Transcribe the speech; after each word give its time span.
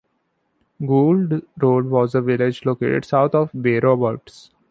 Goulds 0.83 1.45
Road 1.59 1.85
was 1.85 2.15
a 2.15 2.21
village 2.21 2.65
located 2.65 3.05
south 3.05 3.35
of 3.35 3.51
Bay 3.53 3.77
Roberts. 3.79 4.49